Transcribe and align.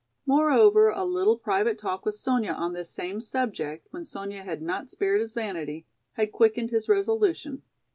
Moreover, 0.25 0.89
a 0.89 1.05
little 1.05 1.37
private 1.37 1.77
talk 1.77 2.05
with 2.07 2.15
Sonya 2.15 2.53
on 2.53 2.73
this 2.73 2.89
same 2.89 3.21
subject, 3.21 3.85
when 3.91 4.03
Sonya 4.03 4.41
had 4.41 4.59
not 4.63 4.89
spared 4.89 5.21
his 5.21 5.35
vanity, 5.35 5.85
had 6.13 6.31
quickened 6.31 6.71
his 6.71 6.89
resolution. 6.89 7.61